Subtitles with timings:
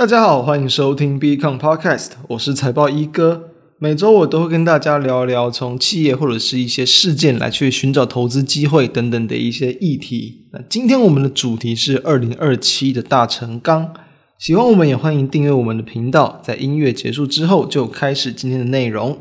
[0.00, 3.50] 大家好，欢迎收听 Become Podcast，我是财报一哥。
[3.76, 10.46] 每周我都会跟大家聊一聊从企业或者是一些事件来去寻找投资机会等等的一些议题。
[10.54, 13.92] 那今天我们的主题是二零二七的大成钢。
[14.38, 16.40] 喜欢我们也欢迎订阅我们的频道。
[16.42, 19.18] 在音乐结束之后，就开始今天的内容。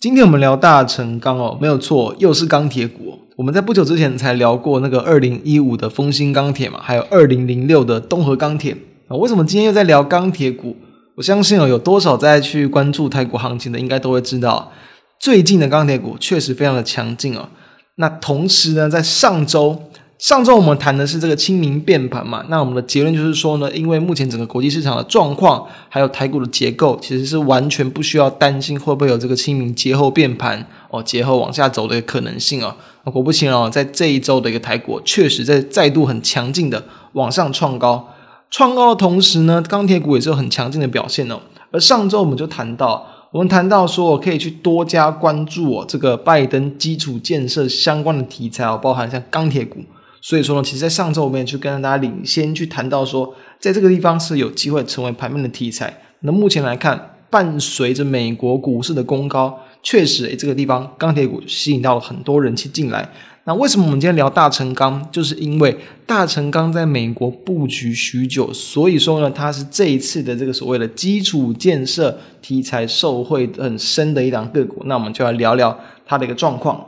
[0.00, 3.18] 今天我们聊大成钢哦，没有错，又是钢铁股。
[3.34, 8.76] 我们在不久之前才聊过那个二零一五的丰兴钢铁嘛，还有二零零六的东和钢铁
[9.08, 9.16] 啊。
[9.16, 10.76] 为什么今天又在聊钢铁股？
[11.16, 14.70] 我相信哦，有多少在去关注泰国行情的，应该都会知道，
[15.18, 17.48] 最近的钢铁股确实非常的强劲哦。
[17.96, 19.82] 那同时呢，在上周。
[20.18, 32.74] 上周我们谈的是这个清明变盘嘛，那我们的结论就是说呢，因为目前整个国际市场的状况，还有台股的结构，其实是完全不需要担心会不会有这个清明节后变盘哦，节后往下走的可能性哦。
[33.04, 38.08] 果不其然哦，在这一周的一个台股，确实在再度很强劲的往上创高，
[38.50, 41.38] 创高的同时呢，钢铁股也是有很强劲的表现哦。
[41.70, 49.78] 而上周我们就谈到，我们谈到说，我可以去多加关注哦，这个拜登基础建设相关的题材哦，包含像钢铁股。
[50.20, 56.00] 所以说呢，其实，在上周我们也去跟大家领先去谈到说，在这个地方是有机会成为盘面的题材。
[56.20, 63.08] 那目前来看，伴随着美国股市的攻高，确实，诶，这个地方钢铁股吸引到了很多人气进来。
[63.44, 65.08] 那为什么我们今天聊大成钢？
[65.10, 65.74] 就是因为
[66.04, 74.82] 大成钢在美国布局许久，所以说呢，它是这一次的这个所谓的基础建设题材受惠很深的一档个股。
[74.84, 76.84] 那我们就来聊聊它的一个状况。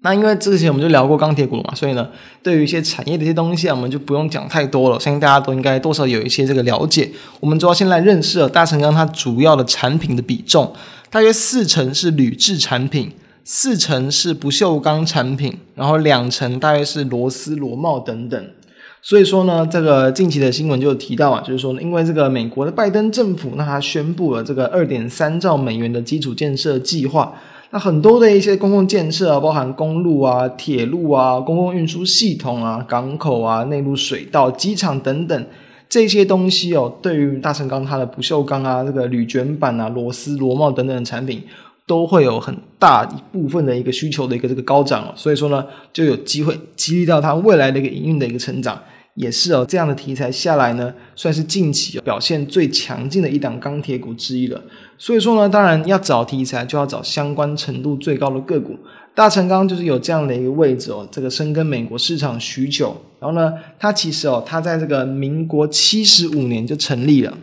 [0.00, 2.08] 那因为之前我们就聊过钢铁股了嘛，所以呢，
[2.40, 5.00] 对于一些产业的一些东西啊，我们就不用讲太多了。
[5.00, 7.10] 相信大家都应该多少有一些这个了解。
[7.40, 10.72] 我们主要先来认识了大成钢它主要的产品的比重，
[11.10, 13.10] 大约四成是铝制产品，
[13.42, 18.50] 四成是不锈钢产品，然后两成大约是螺丝螺帽等等。
[19.02, 27.34] 所以说呢，这个近期的新闻就有提到啊，就是说呢，因为这个美国的拜登政府，那他宣布了这个二点三兆美元的基础建设计划。
[27.70, 35.46] 那很多的一些公共建设啊，包含公路啊、铁路啊、公共运输系统啊、港口啊、内陆水道、机场等等
[35.86, 41.42] 这些东西哦，对于大成钢它的不锈钢啊、这个铝卷板啊、螺丝螺帽等等的产品，
[41.86, 48.80] 都会有很大一部分的一个需求的一个这个高涨哦，所以说呢，就有机会激励到它未来的一个营运的一个成长。
[49.18, 54.62] 也是哦，这样的题材下来呢，算是近期表现最强劲的一档钢铁股之一了。
[54.96, 58.78] 所以说呢，当然要找题材，就要找相关程度最高的个股。
[59.16, 62.96] 大成钢就是有这样的一个位置哦，这个深耕美国市场许久。
[63.18, 67.36] 然后呢，它其实哦，它在这个民国七十五年就成立了。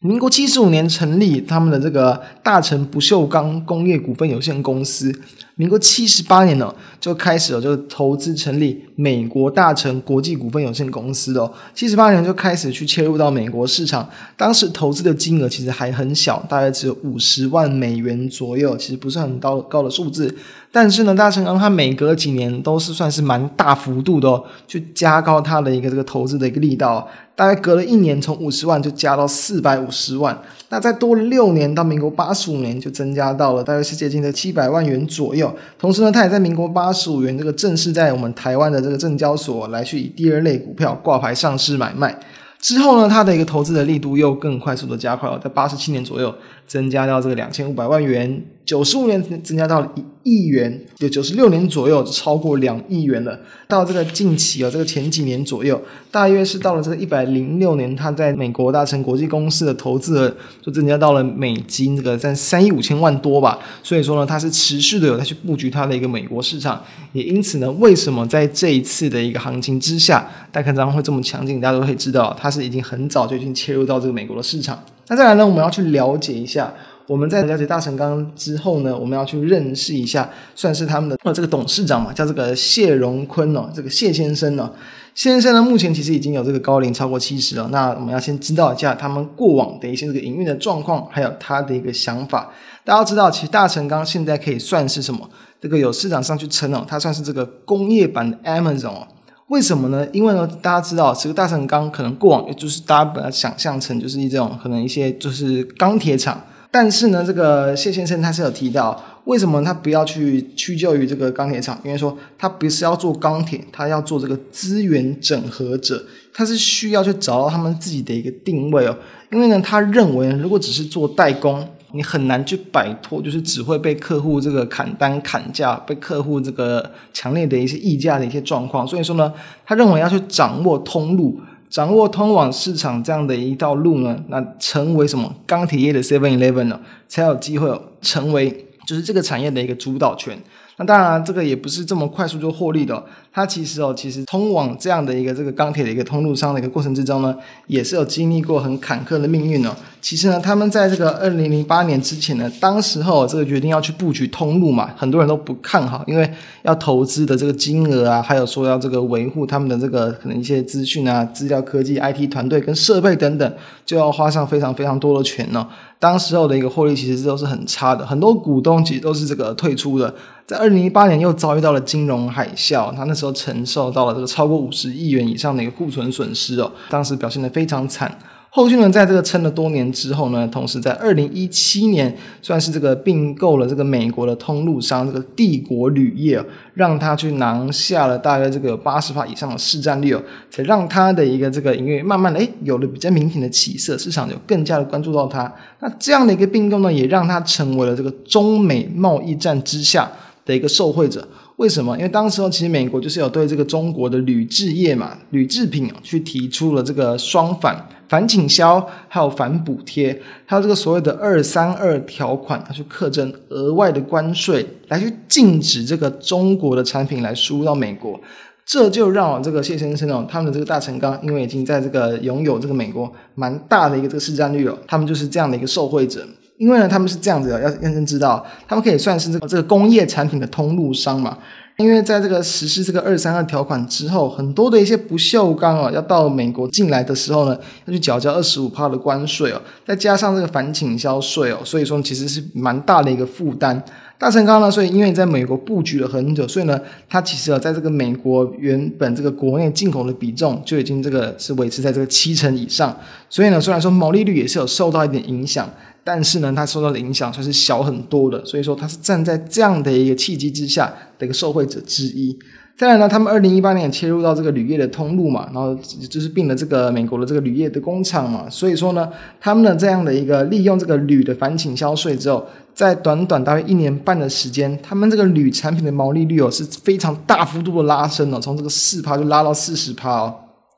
[0.00, 5.12] 民国七十五年成立他们的这个大成不锈钢工业股份有限公司。
[5.58, 11.52] 民国七十八年呢，就开始了，就投资成立美国大成国际股份有限公司哦。
[11.74, 20.32] 七十八年就开始去切入到美国市场，当时投资的金额其实还很小，大概只有五十万美元左右，其实不是很高高的数字。
[20.70, 27.08] 但是呢，大成钢它每隔几年都是算是蛮大幅度的哦，去加高它的一个这个投资的一个力道。
[27.34, 30.36] 大概隔了一年，从五十万就加到四百五十万。
[30.70, 35.47] 那再多了六年，到民国八十五年就增加到了大约是接近的七百万元左右。
[35.78, 42.18] 同时呢，它也在民国八十五元这个正式在我们台湾的这个证交所来去以第二类股票挂牌上市买卖。
[42.60, 46.34] 之后呢，它的一个投资的力度又更快速的加快了，在八十七年左右
[46.66, 53.40] 增加到这个两千五百万元，九十五年增加到一亿元，有九十六年左右超过两亿元了。
[53.66, 55.80] 到这个近期啊，这个前几年左右，
[56.10, 63.58] 大约是到了这个一百零六年，它在美国大成国际公司的投资额就增加到了美金这个在三亿五千万多吧。
[63.82, 66.84] 所以说呢，它是持续的有在去布局它的一个美国市场。
[67.14, 71.58] 也因此呢，为什么在这一次的一个行情之下，大成钢会这么强劲？
[71.58, 72.48] 大家都可以知道，它。
[72.48, 74.82] 它是已经很早就已经切入到这个美国的市场。
[75.08, 76.72] 那再来呢，我们要去了解一下。
[77.08, 84.70] 我们在了解大成钢之后呢，我们要去认识一下，算是他们的呃这个董事长嘛，叫这个谢荣坤哦，这个谢先生呢，
[85.14, 87.66] 谢先生呢目前其实已经有这个高龄超过七十了。
[87.72, 92.50] 那我们要先知道一下他们过往的一些这个营运的状况，还有他的一个想法。
[92.84, 95.26] 大家要知道，其实大成钢现在可以算是什么？
[95.60, 99.08] 这个有市场上去称哦，它算是这个工业版的 Amazon 哦。
[99.48, 100.06] 为什么呢？
[100.12, 106.38] 因为呢，大家知道，这个大成钢可能过往也就是大家把它想象成就是一种可能一些就是钢铁厂，
[106.70, 111.80] 但是呢，这个谢先生他是有提到，为什么他不要去屈就于这个钢铁厂？
[111.82, 118.96] 因为说他不是要做钢铁，他要做这个资源整合者，他是需要去找到他们自己的一个定位哦。
[119.32, 128.86] 因为呢，他认为如果只是做代工，你很难去摆脱，就是只会被客户这个砍单砍价，被客户这个强烈的一些议价的一些状况。
[128.86, 129.32] 所以说呢，
[129.64, 140.38] 他认为要去掌握通路，掌握通往市场这样的一道路呢，那成为什么钢铁业的 Seven Eleven 呢，才有机会成为就是这个产业的一个主导权。
[140.78, 143.02] 那当然，这个也不是这么快速就获利的哦。
[143.32, 147.36] 它其实哦，其实通往这样的一个这个钢铁的一个通路商的一个过程之中呢，
[147.66, 149.74] 也是有经历过很坎坷的命运哦。
[150.00, 156.28] 其实呢，他们在这个二零零八年之前呢，当时候这个决定要去布局通路嘛，很多人都不看好，因为
[156.62, 163.52] 要投资的这个金额啊，还有说要这个维护他们的这个可能一些资讯啊、资料科技、IT 团队跟设备等等，
[163.84, 165.66] 就要花上非常非常多的钱哦。
[165.98, 170.14] 当时候的一个获利其实都是很差的，很多股东其实都是这个退出的。
[170.48, 178.10] 在二零一八年又遭遇到了金融海啸，他那时候承受到了这个超过五十亿元以上的一个库存损失哦，当时表现得非常惨。
[178.48, 186.42] 后续呢，在这个撑了多年之后呢，同时在二零一七年算是这个并购了这个美国的通路商这个帝国铝业，
[186.72, 195.54] 让他去拿下了大约这个八十趴以上的市占率哦，才让他的一个这个营业慢慢的诶有了比较明显的起色，市场就更加的关注到他。
[195.80, 200.10] 那这样的一个并购呢，也让他成为了这个中美贸易战之下
[200.48, 201.94] 的一个受惠者，为什么？
[201.98, 218.18] 因为当时候其实美国就是有对这个中国的铝制业嘛，铝制品去提出了这个双反反倾销，还有反补贴，还有这个所谓的二三二条款，它去课征额外的关税，来去禁止这个中国的产品来输入到美国，
[218.64, 226.26] 这就让这个谢先生哦，他们的这个大成钢，因为已经在这个拥有这个美国蛮大的一个这个市占率了，他们就是这样的一个受惠者。
[226.58, 231.38] 因为呢，他们是这样子的，要认真知道，他们可以算是这个这个工业产品的通路商嘛。
[231.76, 243.80] 因为在这个实施这个二三二条款之后，很多的一些不锈钢啊，要到美国进来的时候呢，要去缴交二十五趴的关税哦，再加上这个反倾销税哦，所以说其实是蛮大的一个负担。
[244.18, 252.98] 大成钢呢，所以因为在美国布局了很久，所以呢，它其实啊，在这个美国原本这个国内进口的比重就已经这个是维持在这个七成以上，
[253.30, 255.70] 所以呢，虽然说毛利率也是有受到一点影响。
[256.08, 262.34] 但是呢，它受到的影响算是小很多的，所以说它是站在这样的一个契机之下的一个受惠者之一。
[262.78, 265.74] 再来呢，他们二零一八年切入到这个铝业的通路嘛，然后
[266.08, 269.06] 就是并了这个美国的这个铝业的工厂嘛，所以说呢，
[269.38, 280.34] 他们的这样的一个利用这个铝的反倾销税之后，在短短大约一年半的时间，他们这个铝产品的毛利率哦是非常大幅度的拉升哦，从这个四趴就拉到四十趴哦。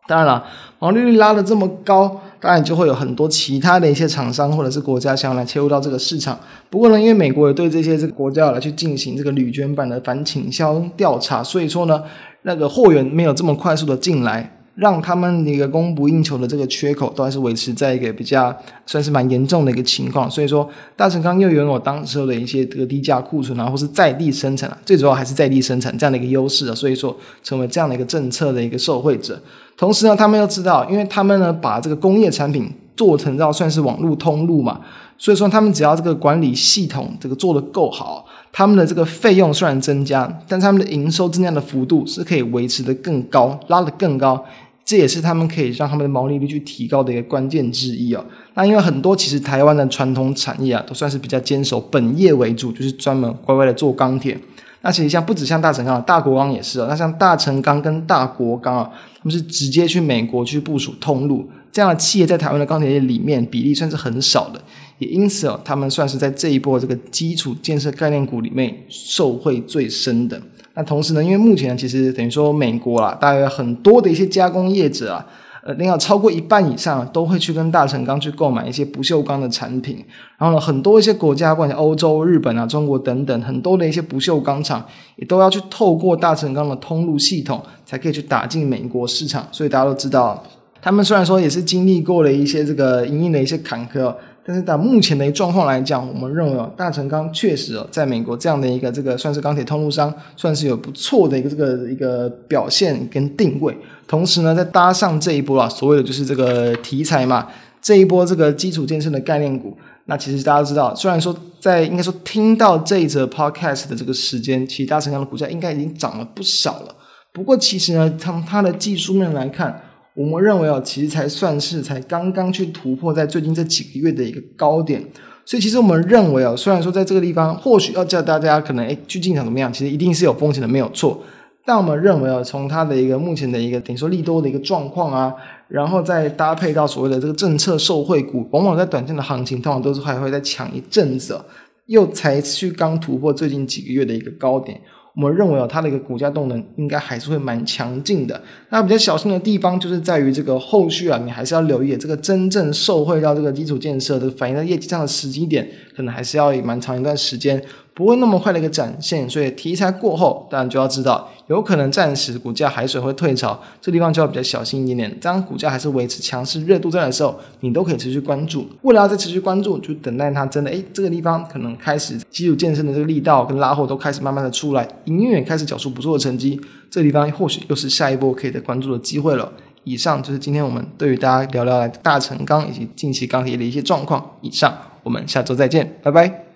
[0.09, 0.45] 当然了，
[0.81, 2.21] 毛利率拉得这么高。
[2.41, 6.39] 当然就会有很多其他的一些厂商或者是国家想要来切入到这个市场。
[6.71, 12.03] 不过呢，因为美国也对这些这个国家来去进行这个铝卷板的反倾销调查，所以说呢，
[12.43, 18.57] 那个货源没有这么快速的进来，让他们一个供不应求的这个缺口都还是维持在一个比较
[18.87, 20.31] 算是蛮严重的一个情况。
[20.31, 29.41] 所以说，大成钢又拥有当时候的一些这个低价库存啊，或是在地生产啊，最主要还是在地生产这样的一个优势啊，所以说成为这样的一个政策的一个受惠者。
[29.77, 32.71] 同时呢，他们又知道，因为他们呢把这个工业产品
[33.01, 34.79] 做成到算是网络通路嘛，
[35.17, 44.45] 所以说他们只要这个管理系统这个做得够好，他们的这个费用虽然增加，但他们的营收增加的幅度是可以维持得更高，拉得更高，
[44.85, 48.23] 这也是他们可以让他们的毛利率去提高的一个关键之一哦。
[48.53, 54.39] 那因为很多其实台湾的传统产业啊，都算是比较坚守本业为主，就是专门乖乖的做钢铁。
[54.83, 56.87] 那其实像不止像大成钢，大国钢也是哦。
[56.87, 64.61] 那像大成钢跟大国钢啊，他们是直接去美国去部署通路，这样的企业在台湾的钢铁业里面比例算是很少的，
[64.99, 70.41] 也因此哦，他们算是在这一波这个基础建设概念股里面受惠最深的。
[70.75, 75.27] 那同时呢，因为目前其实等于说美国啊，大约很多的一些加工业者啊。
[75.63, 80.03] 呃，另外超过一半以上都会去跟大成钢去购买一些不锈钢的产品，
[80.39, 84.83] 然后呢，很多一些国家，不管是欧洲、日本啊、中国等等，很多的一些不锈钢厂
[85.17, 89.47] 也都要去透过大成钢的通路系统，才可以去打进美国市场。
[89.53, 90.43] 所以大家都知道，
[90.83, 94.15] 他们虽然说也是经历过了一些这个营运的一些坎坷。
[94.43, 103.77] 但是，到目前的状况来讲，我们认为哦，大成钢确实哦，在美国这样的一个这个算是钢铁通路商，算是有不错的一个这个一个表现跟定位。
[104.09, 107.47] 同时呢，再搭上这一波啊，所谓的就是这个题材嘛，
[107.83, 116.95] 这一波这个基础建设的概念股，那其实大家都知道，虽然说在应该说听到这一则 podcast 的这个时间，其实大成钢的股价应该已经涨了不少了。
[117.33, 119.81] 不过，其实呢，从它的技术面来看，
[120.21, 125.03] 我们认为哦，其实才算是才刚刚去突破在最近这几个月的一个高点，
[125.47, 131.23] 所以其实我们认为哦，虽然说在这个地方或许要叫大家可能诶去进场怎么样，其实一定是有风险的，没有错。
[131.65, 135.33] 但我们认为啊，从它的一个目前的一个等于说利多的一个状况啊，
[135.69, 141.41] 然后再搭配到所谓的这个政策受惠股，往往在短线的行情，通常都是还会再抢一阵子，
[141.87, 144.79] 又才去刚突破最近几个月的一个高点。
[145.17, 148.41] 我们认为啊，它的一个股价动能应该还是会蛮强劲的。
[148.69, 155.69] 那比较小心的地方就是在于这个后续啊，你还是要留意这个真正受惠到这个基础建设的反映在业绩上的时机点，
[156.01, 157.63] 可能还是要以蛮长一段时间。
[157.93, 165.21] 不会那么快的一个展现，所以题材过后，当然就要知道，有可能暂时股价海水会退潮，这地方就要比较小心一点点。
[165.21, 168.67] 当股价还是维持强势热度在的时候，你都可以持续关注。
[168.83, 176.59] 为了要再持续关注，就等待它真的，诶，这个地方可能开始基础健身的这个力道跟拉货都开始慢慢的出来，营运也开始缴出不错的成绩，
[176.91, 179.53] 这地方或许又是下一波可以的关注的机会了。
[179.85, 184.25] 以上就是今天我们对于大家聊聊大成钢以及近期钢铁的一些状况。
[184.43, 186.50] 以上，我们下周再见，拜拜。